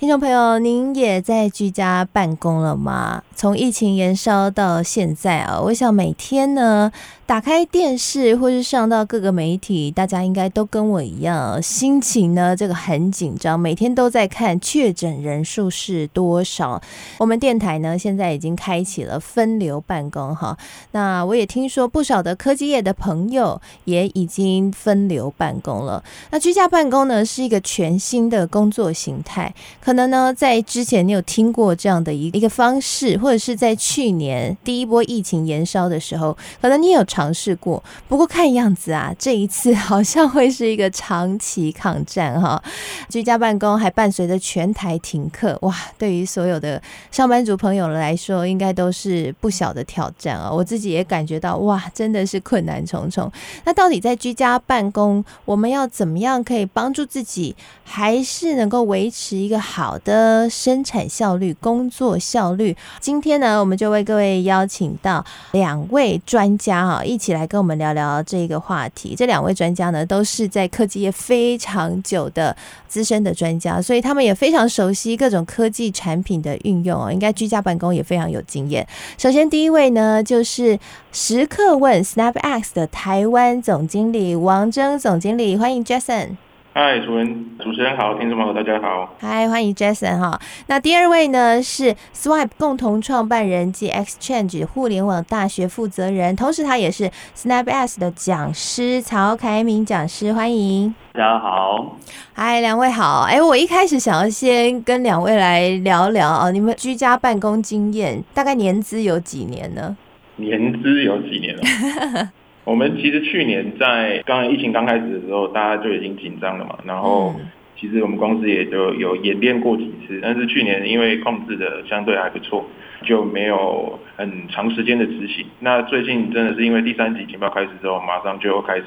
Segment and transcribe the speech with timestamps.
[0.00, 3.22] 听众朋友，您也在居家办公了吗？
[3.36, 6.90] 从疫情延烧到现在啊，我想每天呢，
[7.26, 16.80] 打开电视或是上到各个媒体，大家应该都跟我一样，心情呢这个很紧张，每天都在看确诊人数是多少。
[17.18, 20.56] 我们电台呢现在已经开启了分流办公哈，
[20.92, 26.02] 那我也听说不少的科技业的朋友也已经分流办公了。
[26.30, 29.54] 那居家办公呢是一个全新的工作形态。
[29.90, 37.82] 可能呢，在之前你有听过这样的一一个方式，或者是在去年第一波疫情延烧的时候，可能你有尝试过。
[38.06, 42.62] 不过看样子啊， 这一次好像会是一个长期抗战哈。
[43.08, 50.48] 居家办公还伴随着全台停课，哇，对于所有的上班族朋友来说，应该都是不小的挑战啊。
[50.48, 53.28] 我自己也感觉到，哇，真的是困难重重。
[53.64, 59.79] 那到底在居家办公，我们要怎么样可以帮助自己，还是能够维持一个好？
[59.80, 62.76] 好的生产效率、工作效率。
[63.00, 69.14] 今天呢，我们就为各位邀请到两位专家啊，一起来跟我们聊聊这个话题。
[69.16, 72.54] 这两位专家呢，都是在科技业非常久的
[72.88, 77.10] 资深的专家，所以他们也非常熟悉各种科技产品的运用哦。
[77.10, 78.86] 应该居家办公也非常有经验。
[79.16, 80.78] 首先，第一位呢，就是
[81.10, 86.36] 时刻问 SnapX 的台湾总经理王峥总经理，欢迎 Jason。
[86.72, 89.12] 嗨，主人，主持人好，听众朋友大家好。
[89.18, 90.40] 嗨，欢迎 Jason 哈。
[90.68, 100.94] 那第二位呢是 Swipe 共同创办人及 Exchange 互联网大学负责人，同时他也是 SnapS 的讲师曹凯明讲师，欢迎。
[101.12, 101.96] 大家好。
[102.34, 103.26] 嗨，两位好。
[103.28, 109.96] 哎，我一开始想要先跟两位来聊聊啊，你们居家办公经验大概年资有几年呢？
[110.36, 112.30] 年资有几年了？
[112.64, 116.78] 我们其实去年在刚刚疫情刚开始的时候，大家就已经紧张了嘛。
[116.84, 117.34] 然后，
[117.76, 122.64] 其实我们公司也就有演练过几次，但是去年因为控制的相对还不错，
[123.02, 125.46] 就没有很长时间的执行。
[125.60, 128.84] 那最近真的是因为第三级警报开始之后，马上就开始。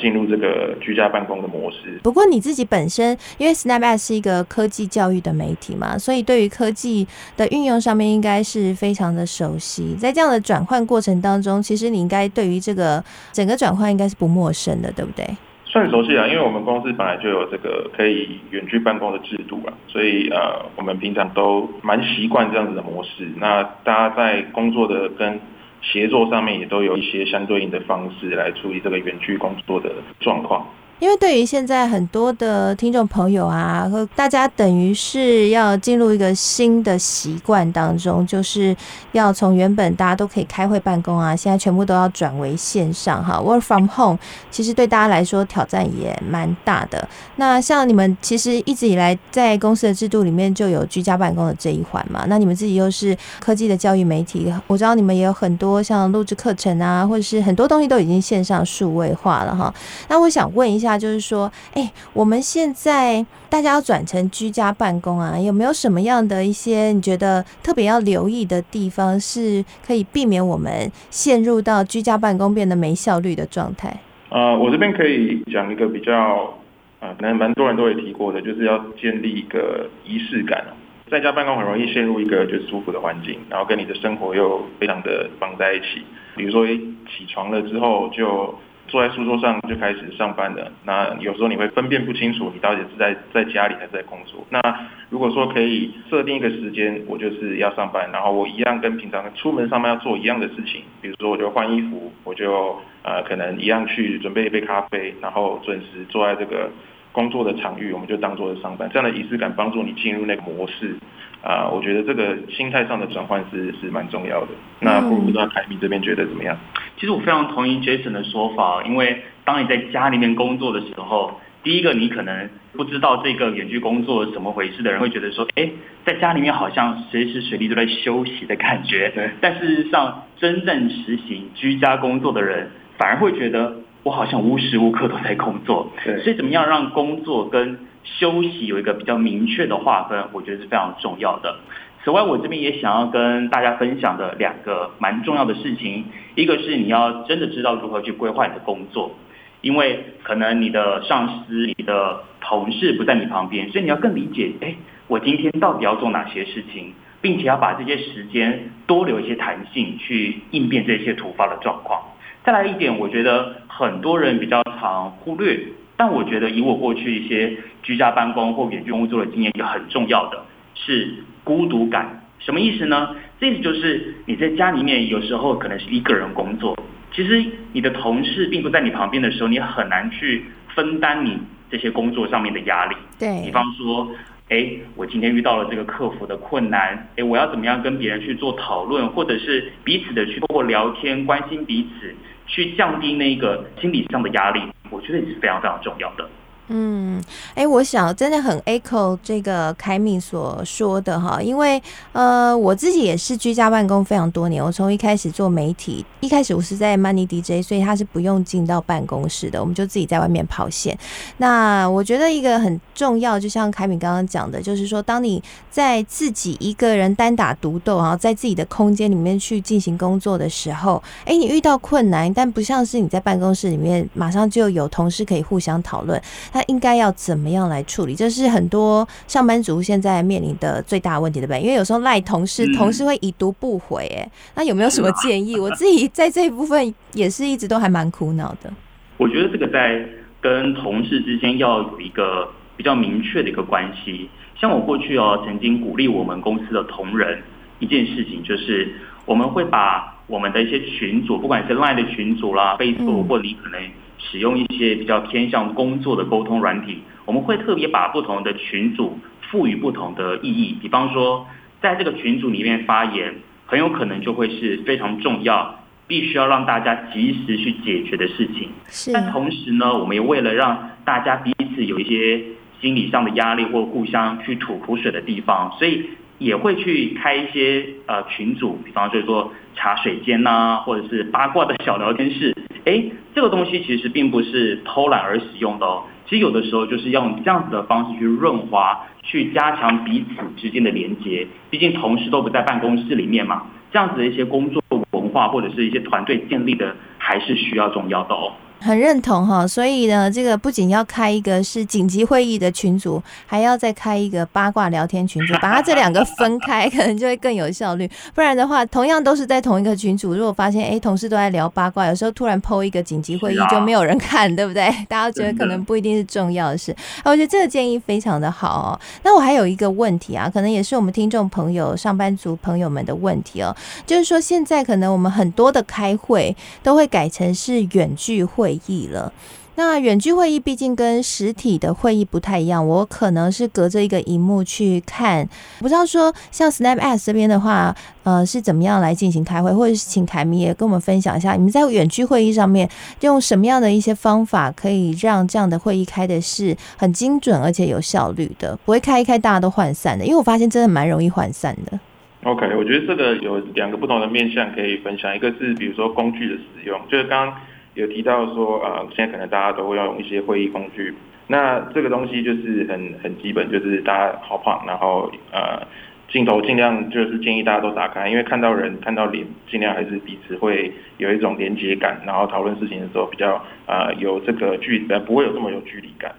[0.00, 2.00] 进入这个居家办公的模式。
[2.02, 7.06] 不过你自己本身，因为 SnapX 是一个科技教育的媒体嘛，所以对于科技
[7.36, 9.94] 的运用上面应该是非常的熟悉。
[9.96, 15.26] 在这样的转换过程当中，其实你应该对于这个整个转换应该是不陌生的，对不对？
[15.64, 23.28] 算熟悉啊，因为我们公司本来就有这个可以远距办公的制度啊，所以呃，我们平常都蛮习惯这样子的模式。
[23.36, 25.38] 那大家在工作的跟
[25.82, 30.66] 协作上面也都有一些相对应的方式来处理这个远距工作的状况。
[31.00, 38.76] 因为对于现在很多的听众朋友啊，和大家等于是要进入一个新的习惯当中，就是
[39.12, 44.18] 要从原本大家都可以开会办公啊，现在全部都要转为线上哈，work from home，
[44.50, 47.08] 其实对大家来说挑战也蛮大的。
[47.36, 59.72] 那像你们其实一直以来在公司的制度里面就有居家办公的这一环嘛，那你们自己又是科技的教育媒体，我知道你们也有很多像录制课程啊，或者是很多东西都已经线上数位化了哈。
[60.06, 60.89] 那我想问一下。
[60.90, 73.96] 那就是说，哎、我们现在大家要转成居家办公啊，有没有什么样的一些你觉得特别要留意的地方，是可以避免我们陷入到居家办公变得没效率的状态？
[74.30, 76.52] 呃，我这边可以讲一个比较，
[76.98, 80.64] 呃，可能蛮多人都会提过的，就是要建立一个仪式感。
[81.08, 86.02] 在家办公很容易陷入一个就是舒服的环境，然后跟你的生活又非常的绑在一起。
[86.34, 88.52] 比如说，起床了之后就。
[88.90, 94.44] 坐在书桌上就开始上班了，那有时候你会分辨不清楚，你到底是在在家里还是在工作。
[94.50, 94.60] 那
[95.08, 106.68] 如果说可以设定一个时间，我就是要上班，然后我一样跟平常出门上班要做一样的事情，比如说我就换衣服，我就呃可能一样去准备一杯咖啡，然后准时坐在这个
[107.12, 108.90] 工作的场域，我们就当做是上班。
[108.92, 110.96] 这样的仪式感帮助你进入那个模式。
[111.42, 114.48] 啊、呃，我觉得这个心态上的转换是是蛮重要的。
[114.80, 116.56] 那不知道凯米这边觉得怎么样？
[116.98, 125.70] 其实我非常同意 Jason 的说法，因为当你在家里面工作的时候，第一个你可能不知道这个远距工作是怎么回事的人会觉得说，哎，
[126.04, 129.10] 在家里面好像随时随地都在休息的感觉。
[129.14, 129.30] 对。
[129.40, 135.90] 但事实上，真正实行居家工作的人，反而会觉得我好像无时无刻都在工作。
[136.04, 136.20] 对。
[136.22, 141.56] 所以怎么样让工作跟休息有一个比较明确的划分，我觉得是非常重要的。
[142.02, 149.14] 此外，我这边也想要跟大家分享的两个蛮重要的事情，一个是你要真的知道如何去规划你的工作，
[149.60, 154.74] 因为可能你的上司、你的同事不在你旁边，所以你要更理解，哎，
[155.08, 162.00] 我今天到底要做哪些事情，并且要把这些时间多留一些弹性去应变这些突发的状况。
[162.42, 165.60] 再来一点，我觉得很多人比较常忽略，
[165.96, 170.42] 但我觉得以我过去一些居家办公或远距工作的经验，也很重要的
[170.74, 171.14] 是
[171.44, 172.22] 孤独感。
[172.38, 173.14] 什么意思呢？
[173.38, 176.74] 这意思就是你在家里面有时候可能是一个人工作，
[177.12, 180.44] 其实你的同事并不在你旁边的时候，你很难去
[180.74, 181.38] 分担你
[181.70, 182.96] 这些工作上面的压力。
[183.18, 184.08] 对，比方说，
[184.48, 192.14] 哎，我今天遇到了这个客服的困难，哎，我要怎么样跟别人去做讨论，或者是彼此的去通过聊天关心彼此。
[192.50, 194.60] 去降低那个心理上的压力，
[194.90, 196.28] 我觉得也是非常非常重要的。
[196.72, 197.20] 嗯，
[197.54, 201.82] 哎，我想真的很 echo 这个凯敏所说的哈，因为
[202.12, 210.96] 呃，我自己也是居家办公非常多年，我从一开始做媒体，一开始我是在 Money DJ，所以他是不用进到办公室的，我们就自己在外面跑线。
[211.38, 226.22] 那我觉得一个很重要，就像凯敏刚刚讲的，就是说，当你在自己一个人单打独斗，然后在自己的空间里面去进行工作的时候，哎，你遇到困难，但不像是你在办公室里面马上就有同事可以互相讨论。
[226.60, 228.14] 那应该要怎么样来处理？
[228.14, 231.60] 这是很多上班族现在面临的最大问题，对不对？
[231.62, 235.58] 因为有时候赖同事，同事会已读不回，哎，那有没有什么建议？
[235.58, 238.70] 我自己在这一部分也是一直都还蛮苦恼的。
[239.16, 240.06] 我觉得这个在
[240.42, 242.46] 跟同事之间要有一个
[242.76, 244.28] 比较明确的一个关系。
[244.60, 247.42] 像我过去哦，曾经鼓励我们公司的同仁
[247.78, 253.80] 一件事情，就是我们会把我们的一些群组，不管是赖的群组啦、Facebook，或你可能。
[254.20, 259.18] 使用一些比较偏向工作的沟通软体，我们会特别把不同的群组
[259.50, 260.76] 赋予不同的意义。
[260.80, 261.46] 比方说，
[261.80, 263.34] 在这个群组里面发言，
[263.66, 265.74] 很有可能就会是非常重要，
[266.06, 268.68] 必须要让大家及时去解决的事情。
[268.88, 269.12] 是。
[269.12, 272.40] 但同时呢，我们也为了让大家彼此有一些
[272.80, 276.04] 心理上的压力或互相去吐苦水的地方，所以
[276.40, 282.56] 也会去开一些呃群组，比方说说茶水间呐、或者是八卦的小聊天室。
[282.86, 283.04] 哎，
[283.34, 286.02] 这个东西其实并不是偷懒而使用的哦。
[286.24, 291.46] 其实有的时候就是要用这样子的方式去润滑，去加强彼此之间的连接。
[291.68, 298.52] 毕竟同事都不在办公室里面嘛，这样子的一些工作文化或者是一些团队建立的，还是需要重要的哦。
[298.80, 308.10] 很认同哈，所以呢，这个不仅要开一个是紧急会议的群组，还要再开一个八卦聊天群组，把它这两个分开，可能就会更有效率。
[308.34, 314.90] 不然的话，同样都是在同一个群组，如果发现哎，同事都在聊八卦，有时候突然 PO 一个紧急会议就没有人看，对不对？
[315.06, 316.96] 大家觉得可能不一定是重要的事。
[317.24, 319.00] 我觉得这个建议非常的好哦。
[319.22, 328.69] 那我还有一个问题啊，可能也是我们听众朋友、上班族朋友们的问题哦，就是说现在可能我们很多的开会都会改成是远距会。
[328.70, 329.32] 会议了，
[329.74, 335.48] 那远距会议毕竟跟实体的会议不太一样，我可能是隔着一个荧幕去看，
[335.80, 342.88] 不知道说像 Snap As 这边的话，呃，是怎么样来进行开会，或者是请凯米也跟我们分享一下，你们在远距会议上面
[343.22, 351.98] 用什么样的一些方法，可以让这样的会议开的是很精准而且有效率的，不会开一开大家都涣散的，因为我发现真的蛮容易涣散的。
[352.44, 357.56] OK，我觉得这个有两个不同的面向可以分享，一个是比如说工具的使用，就是刚刚。
[357.94, 361.12] 有提到说，呃，现在可能大家都会要用一些会议工具，
[361.48, 365.84] 那这个东西就是很很基本，就是大家好胖，然后呃，
[366.28, 376.32] 镜头尽量就是建议大家都打开，因为看到人看到脸，尽量还是彼此会有一种连接感，然后讨论事情的时候比较呃有这个距离，呃不会有这么有距离感。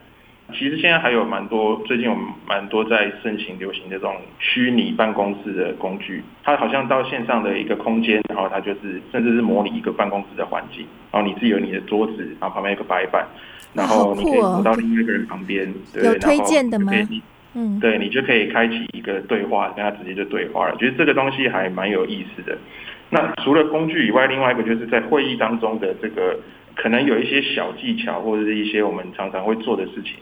[0.54, 2.16] 其实现在还有蛮多，最近有
[2.48, 13.26] 蛮多在盛行流行的这种虚拟办公室的工具，它好像到线上的一个空间，然后它就是甚至是模拟一个办公室的环境，然后你自己有你的桌子，然后旁边有个白板，
[13.74, 16.92] 然后你可以走到另外一个人旁边，对，有推荐的吗？
[17.54, 20.76] 嗯，对，你就可以开启一个对话，跟他直接就对话了。
[20.78, 22.58] 觉得这个东西还蛮有意思的。
[23.10, 26.40] 那除了工具以外，另外一个就是在会议当中的这个，
[26.76, 30.14] 可能有一些小技巧，或者是一些我们常常会做的事情。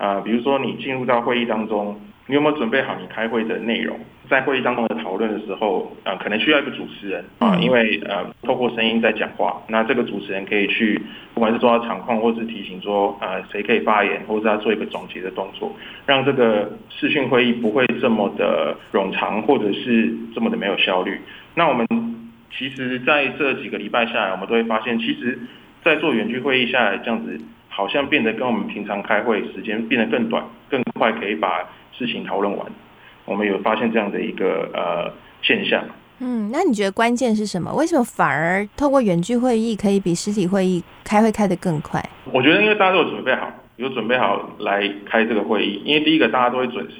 [0.00, 1.94] 啊、呃，比如说你进入到会议当中，
[2.26, 4.00] 你有没有准备好你开会的内容？
[4.30, 10.98] 在会议当中的讨论的时候，啊、呃，可能需要一个主持人啊，因为呃，透过声音在讲话，那这个主持人可以去，
[11.34, 15.70] 不管是做到场控，或是提醒说，啊、呃，谁可以发言，或者是他做一个总结的动作，
[16.06, 21.20] 让这个视讯会议不会这么的冗长，或者是这么的没有效率。
[21.54, 21.86] 那我们
[22.56, 25.38] 其实在这几个礼拜下来，我们都会发现，其实，
[25.82, 27.38] 在做远距会议下来这样子。
[27.70, 32.66] 好像变得跟我们平常开会时间变得更短、更快，可以把事情讨论完。
[33.24, 35.10] 我们有发现这样的一个呃
[35.40, 35.82] 现象。
[36.18, 37.72] 嗯，那你觉得关键是什么？
[37.72, 41.98] 为什么反而透过远距会议可以比实体会议开会开得更快？
[42.30, 45.80] 我觉得因为大家都有准备好，有准备好来开这个会议。
[45.82, 46.96] 因为第一个大家都会准时，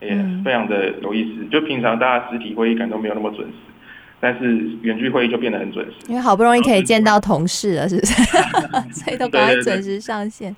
[0.00, 0.10] 也
[0.44, 1.44] 非常的有意思。
[1.46, 3.54] 就平常大家实体会议可能都没有那么准时，
[4.24, 5.92] 但是远距会议就变得很准时。
[6.06, 8.14] 因为好不容易可以见到同事了，是不是？
[8.94, 10.54] 所以都赶快准时上线。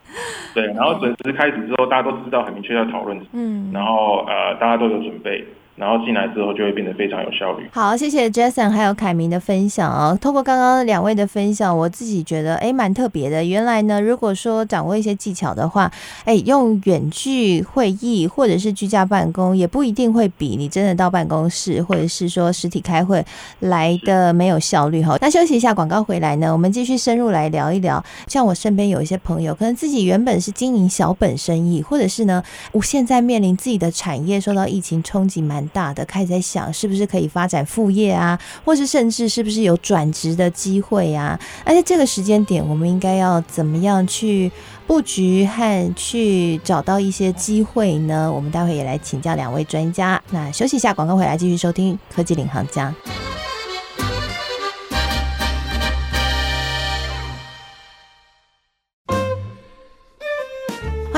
[0.52, 3.18] 对，然后准时开始之后，大家都知道很明确要讨论。
[3.32, 5.42] 嗯，然后呃，大家都有准备。
[5.76, 7.68] 然后进来之后就会变得非常有效率。
[7.72, 10.16] 好，谢谢 Jason 还有凯明的分享哦。
[10.20, 13.44] 透过刚刚两位的分享，我自己觉得哎蛮特别的。
[13.44, 15.90] 原来呢，如果说掌握一些技巧的话，
[16.24, 23.24] 哎，用远距会议或者是居家办公，也不一定会比你真的到办公室或者是说实体开会
[23.58, 25.16] 来的没有效率哈。
[25.20, 28.02] 那休息一下，广告回来呢，我们继续深入来聊一聊。
[28.28, 41.38] 像我身边有一些朋友，可能自己原本是经营小本生意，或者是呢，我现在面临自己的产业受到疫情冲击蛮大的，开始在想是不是可以发展副业啊，或是甚至是不是有转职的机会啊？
[41.64, 44.50] 而且这个时间点，我们应该要怎么样去
[44.86, 48.30] 布局和去找到一些机会呢？
[48.32, 50.20] 我们待会也来请教两位专家。
[50.30, 52.94] 那休息一下，广告回来继续收听科技领航家。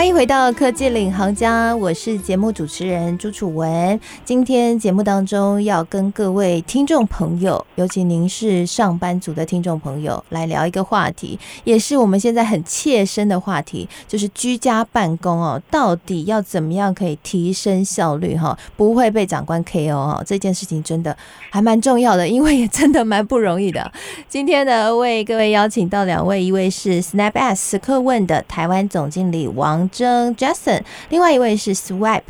[0.07, 3.99] 欢迎回到科技领航家，我是节目主持人朱楚文。
[4.25, 21.17] 今天节目当中要跟各位听众朋友，尤其您是上班族的听众朋友，来聊一个话题，也是我们现在很切身的话题，就是居家办公哦，到底要怎么样可以提升效率哈，不会被长官 KO 哦，这件事情真的
[21.51, 23.91] 还蛮重要的，因为也真的蛮不 容易的。
[24.29, 32.23] 今天呢，为各位邀请到两位，一位是 SnapS 客问的台湾总经理王征 Jason，另外一位是 Swipe。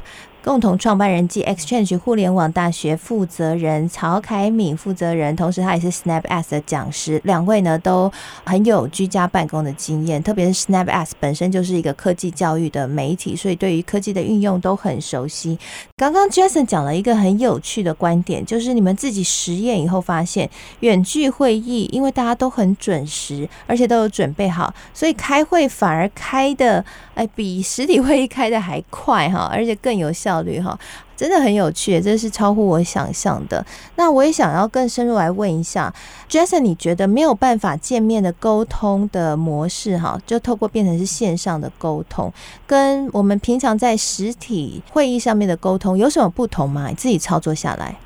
[0.46, 7.20] 共同创办人及 Exchange 互联网大学负责人曹凯敏负责人，同时他也是 SnapS 的讲师。
[7.24, 8.10] 两位呢都
[8.44, 15.58] 很有居家办公的经验，特别是 SnapS 本身就是一个科技教育的媒体，所以对于科技的运用都很熟悉。
[15.96, 20.48] 刚刚 Jason 讲了一个很有趣的观点，就是你们自己实验以后发现，
[20.78, 26.84] 远距会议因为大家都很准时，而且都有准备好，所以开会反而开的
[27.14, 30.35] 哎比实体会议开的还快哈，而且更有效。
[30.36, 30.78] 效率哈，
[31.16, 33.64] 真的很有趣，这是超乎我想象的。
[33.96, 35.92] 那我也想要更深入来问一下
[36.28, 42.30] ，Jason，你觉得没有办法见面的沟通的模式哈，就透过变成是线上的沟通，
[42.66, 46.88] 跟我们平常在实体会议上面的沟通有什么不同吗？
[46.88, 47.96] 你自己操作下来，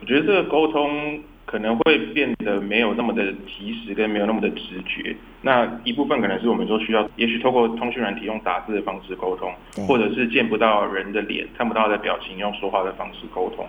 [0.00, 1.20] 我觉得这个沟通。
[1.50, 5.16] 可能会变得没有那么的及时，跟没有那么的直觉。
[5.40, 9.50] 那一部分可能是我们说需要，也许透过通讯软体用打字的方式沟通，
[9.86, 13.66] 或者是见不到人的脸，看不到的表情，用说话的方式沟通。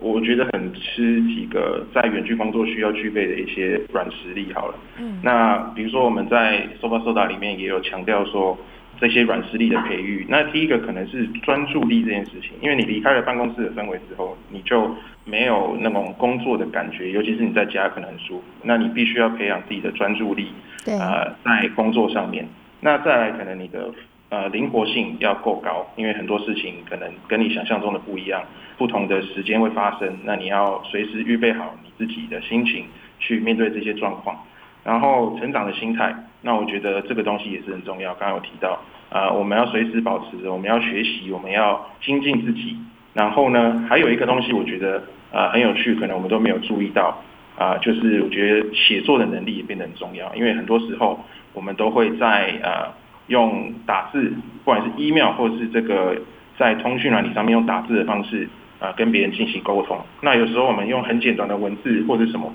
[0.00, 4.52] 我觉得很吃几个在远距工作需要具备的一些软实力。
[4.52, 8.58] 好了，嗯，那比如说我们在 Sofa Soda 里面也有强调说。
[9.00, 20.48] 这些软实力的培育，那第一个可能是专注力这件事情，因为你离开了办公室的氛围之后，你就没有那种工作的感觉，尤其是你在家可能很舒服，那你必须要培养自己的专注力，
[20.84, 22.46] 对，呃，在工作上面。
[22.80, 23.90] 那再来，可能你的
[24.28, 28.42] 呃灵活性要够高，因为很多事情可能跟你想象中的不一样，
[28.76, 32.84] 不同的时间会发生，那你要随时预备好你自己的心情
[33.18, 34.36] 去面对这些状况。
[34.82, 38.14] 然后成长的心态，那我觉得这个东西也是很重要。
[38.14, 38.80] 刚刚有提到，
[39.10, 42.76] 啊、我们要随时保持着，我们要学习，我们要精进自己。
[43.12, 47.22] 然后呢，还有一个东西，我觉得啊、很有趣，可能我们都没有注意到
[47.58, 50.34] 啊、就是我觉得写作的能力也变得很重要。
[50.34, 52.90] 因为很多时候我们都会在呃
[53.26, 54.32] 用打字，
[54.64, 56.16] 不管是 email 或是这个
[56.56, 59.98] 在通讯软体上面用打字的方式啊、跟别人进行沟通。
[60.22, 62.50] 那有时候我们用很简短的文字或者什么。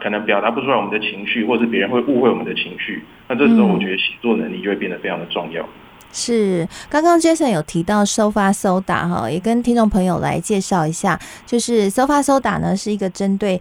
[0.00, 5.62] 可能表达不出来我们的情绪，或是别人会误会我们的情绪，那这时候我觉得写作能力就会变得非常的重要。
[5.62, 5.68] 嗯、
[6.12, 13.60] 是，刚刚 Jason 有提到 Sofa Soda 哈，也跟听众朋友来介绍一下，就是 Sofa Soda 呢是一个针对。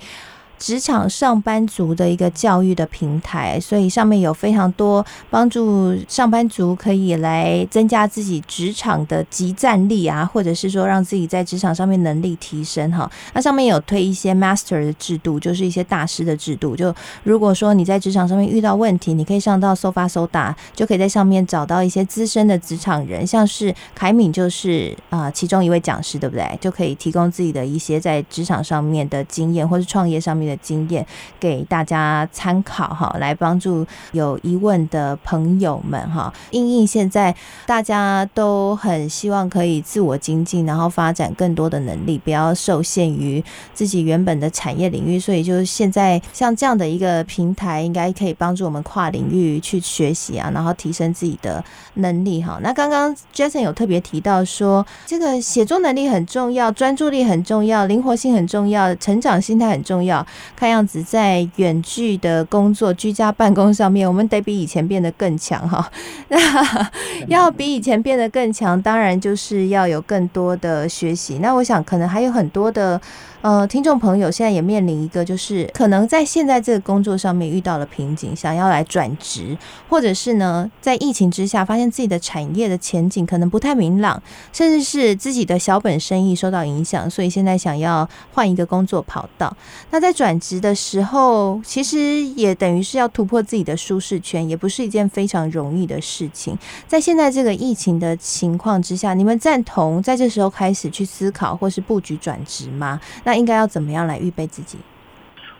[0.59, 13.09] 职场上班族的一个教育的平台，所以上面有非常多帮助上班族可以来增加自己职场的集战力啊，或者是说让自己在职场上面能力提升哈。
[13.33, 16.75] 那上面有推一些 master 的制度，就是一些大师的制度。
[16.75, 26.57] 就如果说你在职场上面遇到问题，你可以上到 Sofa Soda，就可以在上面找到一些资深的职场人，像是凯敏就是啊、其中一位讲师，对不对？
[26.59, 30.46] 就可以提供自己的一些在职场上面的经验，或是创业上面。
[30.47, 31.05] 的经验
[31.39, 36.33] 给大家参考哈，来帮助有疑问的朋友们哈。
[36.51, 37.35] 因应现在
[37.65, 45.19] 大家都很希望可以自我精进，然后发展更多的能力，不要受限于自己原本的产业领域。
[45.19, 51.63] 所以就是现在像这样的一个平台，应该可以帮助我们跨领域去学习啊，然后提升自己的
[51.95, 52.59] 能力哈。
[52.61, 60.25] 那刚刚 Jason 有特别提到说，这个写作能力很重要，专注力很重要，灵活性很重要，成长心态很重要。
[60.55, 65.89] 看样子在远距的工作、居家办公上面，我们得比以前变得更强哈。
[66.29, 66.89] 那
[67.27, 71.39] 要比以前变得更强，当然就是要有更多的学习。
[71.39, 72.99] 那我想可能还有很多的。
[73.41, 79.55] 呃，听众朋友现在也面临一个，就是可能在现在这个工作上面遇到了瓶颈，想要来转职，
[79.87, 89.55] 或者是呢，在疫情之下发现自己的产业的前景可能不太明朗，甚至是自己的小本生意受到影响，所以现在想要换一个工作跑道。
[89.91, 96.57] 那在转职的时候，其实也等于是要突破自己的舒适圈，也不是一件非常容易的事情。
[96.87, 102.99] 在现在这个疫情的情况之下，你们赞同在这时候开始去思考或是布局转职吗？
[103.23, 104.77] 那应该要怎么样来预备自己？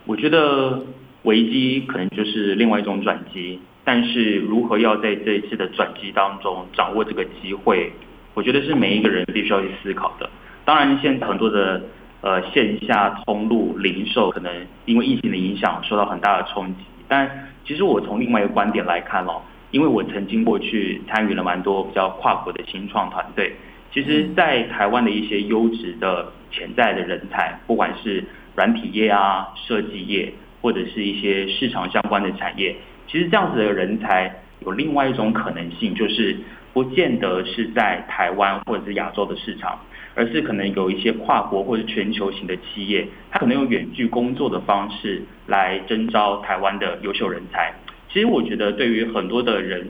[0.05, 0.81] 我觉得
[1.23, 7.91] 危机可能就是另外一种转机，但是如何要在这一次的转机当中掌握这个机会，
[8.33, 10.29] 我觉得是每一个人必须要去思考的。
[10.63, 11.81] 当然，现在很多的
[12.21, 14.51] 呃线下通路零售可能
[14.85, 19.41] 因为疫情的影响受到很大的冲击，但其实我从另外一个观点来看哦，
[19.71, 23.53] 因为我曾经过去参与了蛮多比较跨国的新创团队。
[23.91, 28.23] 其实，在台湾的一些优质的潜在的人才，不管是
[28.55, 32.75] 软体业啊、设计业，或者是一些市场相关的产业，
[33.07, 36.35] 其实这样子的人才有另外一种可能性，就是
[36.73, 39.79] 不见得是在台湾或者是亚洲的市场，
[40.13, 47.73] 而是可能有一些跨国或者全球型的企业，它可能用远距工作的方式来征招台湾的优秀人才。
[48.09, 49.89] 其实我觉得，对于很多的人，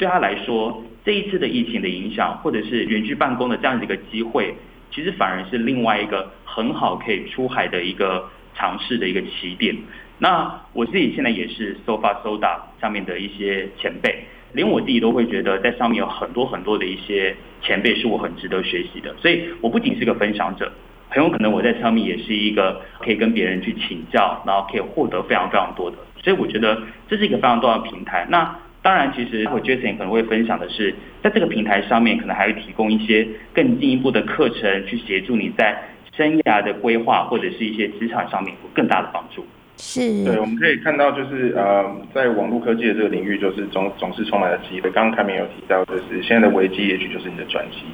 [0.00, 4.54] 对他来说，这一次的疫情的影响，或者是远距办公的这样的一个机会，
[4.90, 9.76] 其实反而是另外一个很好可以出海的一个尝试的一个起点。
[10.16, 14.24] 那我自己现在也是 Sofa Soda 上面的一些前辈，
[14.54, 19.14] 连我自己都会觉得在上面有很多很多的一些前辈是我很值得学习的。
[19.18, 20.72] 所以我不仅是个分享者，
[21.10, 25.98] 很有可能我在上面也是一个可以跟别人去请教，然后可以获得非常非常多的。
[26.24, 28.26] 所以我觉得这是一个非常重要的平台。
[28.30, 35.76] 那当然，其实我 Jason 可能会分享的是，在这个平台上面，可能还会提供一些更进一步的课程，去协助你在
[36.16, 39.44] 生涯的规划或者是一些职场上面有更大的帮助。
[39.76, 44.90] 是，对，我们可以看到，就是呃，在网络科技的这个领域，就是总总是充满了机会。
[44.90, 47.84] 刚刚凯明有提到，就是现在的危机，也许就是你的转机。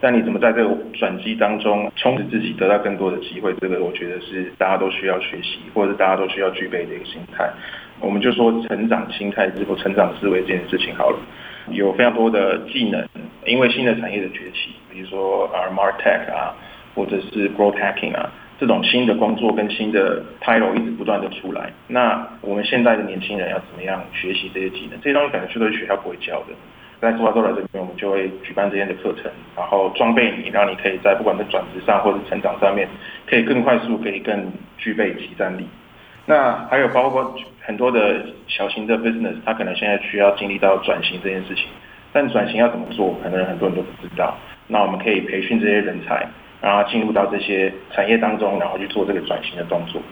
[0.00, 3.54] 但你怎么在这个转机当中充实自己，得到更多的机会？
[3.60, 7.48] 这个我觉得是大家都需要学习，或者大家都需要具备的一个心态。
[8.00, 11.18] 我们就说成长心态，或成长思维这件事情好了，
[11.70, 13.06] 有非常多的技能，
[13.44, 16.54] 因为新的产业的崛起，比如说啊 MarTech 啊，
[16.94, 18.30] 或者是 Growth Hacking 啊，
[18.60, 21.72] 这种新的工作跟新的 title 一直不断的出来。
[21.88, 25.00] 那我们现在的年轻人要怎么样学习这些技能？
[25.00, 26.54] 这些东西可能是都是学校不会教的。
[26.98, 32.88] 在苏花都来这边，我们就会举办这些的课程，然后装备你，让你可以在不管在转职上或者成长上面，
[33.26, 35.66] 可以更快速，可以更具备即战力。
[36.26, 41.66] 那还有包括很多的小型的 business，他可能现在需要经历到转型这件事情，
[42.12, 44.36] 但转型要怎么做，可能很多人都不知道。
[44.66, 46.26] 那我们可以培训这些人才，
[46.60, 50.02] 然后进入到这些产业当中，然后去做这个转型的动作。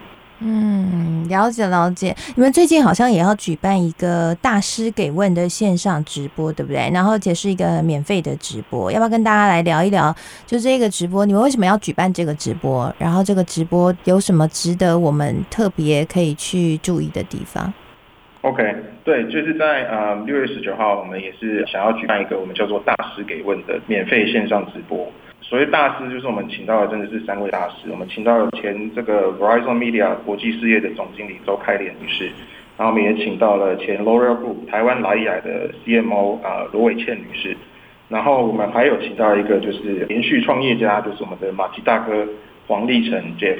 [0.41, 2.15] 嗯，了解了解。
[2.35, 6.91] 你们最近好像也要举办一个大师给问的线上直播，对不对？
[6.93, 10.15] 然后且是一个免费的直播，要不要跟大家来聊一聊？
[10.45, 12.93] 就这个直播，你们为什么要举办这个直播？
[12.99, 17.73] 然后这个直播有什么值得我们特别可以去注意的地方
[18.43, 18.63] ？OK，
[19.05, 25.11] 对，就是在呃六月十九号，我们也是想要举办一个我们叫做大师给问的免费线上直播。
[25.47, 27.91] 所谓大师，就是我们请到的真的是三位大师。
[27.91, 32.25] 我们请到了前这个 Verizon Media 国际事业的总经理周开莲女士，
[32.79, 37.55] 然后我们也请到了前 L'Oreal Group 台湾莱雅的 CMO 啊罗伟倩女士，
[38.09, 42.27] 然后我们还有请到一个就是连续创业家，就是我们的马吉大哥
[42.67, 43.59] 黄立成 Jeff。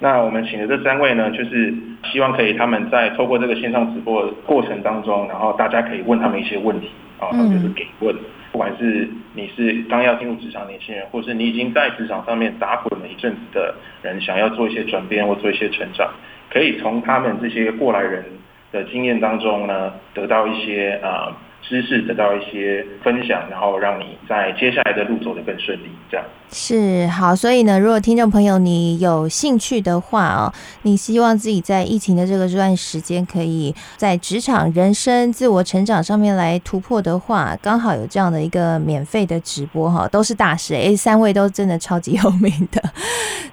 [0.00, 1.72] 那我们请的这三位呢，就是
[2.12, 8.14] 希望可以他们在透过这个线上直播的过程当中，然后大家可以问他们一些问题啊，然后就是给问。
[8.52, 16.12] 不管是你是刚要进入职场年轻人，或是你已经在职场上面打滚了一阵子的人，想要做一些转变或做一些成长，
[16.50, 18.22] 可以从他们这些过来人
[18.70, 26.26] 的经验当中呢，得到一些啊知识得到一些分享，然后让你在接下来的路走得更顺利，这样。
[26.54, 42.82] 是好，所以呢，如果听众朋友你有兴趣的话哦，你希望自己在疫情的这个这段时间，可以在职场、人生、自我成长上面来突破的话，刚好有这样的一个免费的直播哈，都是大师诶， 三位都真的超级有名的，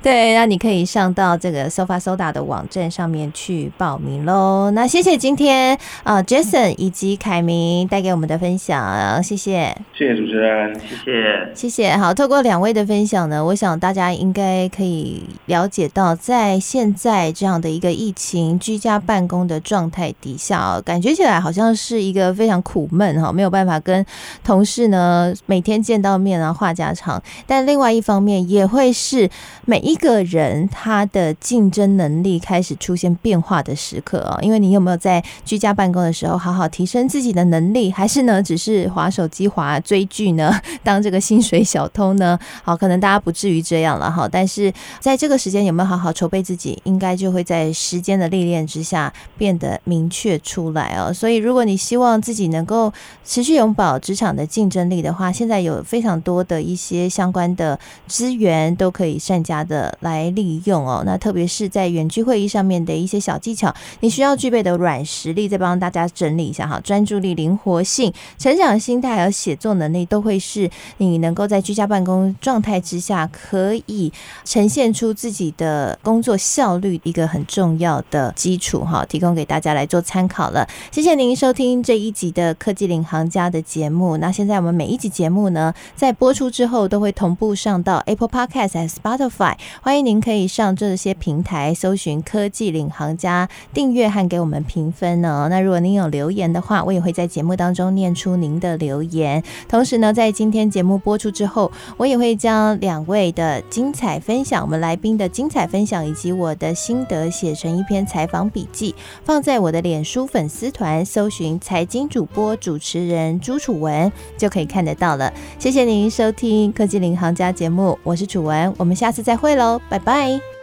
[0.04, 4.72] 对，那你可以上到这个 Sofa Soda 的网站上面去报名喽。
[4.72, 11.96] 那谢谢今天啊 Jason 以及凯明带给我们的分享，谢谢，谢谢主持人，谢谢，谢谢。
[11.96, 12.90] 好，透过两位的。
[12.90, 24.04] 分享呢，我想大家应该可以了解到，在现在这样的一个疫情居家办公的状态底下，感觉起来好像是一个非常苦闷哈，没有办法跟
[24.44, 27.22] 同事呢每天见到面啊话家常。
[27.46, 29.30] 但另外一方面，也会是
[29.66, 34.40] 每一个人他的竞争能力开始出现变化的时刻啊。
[34.42, 40.60] 因为你有没有在居家办公的时候好好提升自己的能力，还是呢只是滑手机、滑追剧呢？
[40.84, 42.40] 当这个薪水小偷呢？
[42.64, 42.80] 好。
[42.80, 51.12] 可能大家不至于这样了哈，但是在这个时间有没有好好筹备自己，应该就会在时间的历练之下变得明确出来哦。
[51.12, 52.94] 所以，如果你希望自己能够
[53.26, 61.04] 持续拥抱职场的竞争力的话，现在有非常多的一些相关的资源都可以善加的来利用哦。
[61.06, 66.80] 那特别是在远距会议上面的一些小技巧，你需要具备的软实力，再帮大家整理一下哈。
[66.82, 74.12] 专注力、灵活性、成长心态还有写作能力，都会是你能够在居家办公状态之下可以
[74.44, 80.68] 呈现出自己的工作效率一个很重要的基础哈，提供给大家来做参考了。
[80.92, 84.18] 谢谢您收听这一集的科技领航家的节目。
[84.18, 95.48] 那现在我们每一集节目呢，在播出之后都会同步上到 Apple Podcast 和 Spotify，欢迎您可以上这些平台搜寻科技领航家订阅和给我们评分哦。
[95.50, 99.44] 那如果您有留言的话，我也会在节目当当中念出您的留言。
[99.68, 115.32] 同时呢，在今天节目播出之后，我也会将两位的精彩分享，我们来宾的精彩分享，以及我的心得写成一篇采访笔记，放在我的脸书粉丝团，搜寻财经主播主持人朱楚文就可以看得到了。
[115.60, 120.59] 谢谢您收听科技领航家节目，我是楚文，我们下次再会喽，拜拜。